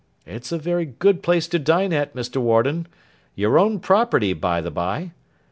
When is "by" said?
4.33-4.59